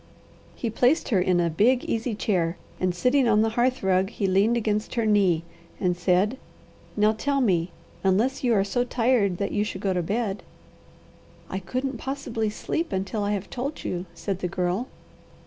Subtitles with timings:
[0.55, 4.25] He placed her in a big easy chair and sitting on the hearth rug he
[4.25, 5.43] leaned against her knee
[5.79, 6.39] and said,
[6.97, 7.69] "Now tell me,
[8.03, 10.41] unless you are so tired that you should go to bed."
[11.51, 14.87] "I couldn't possibly sleep until I have told you," said the Girl.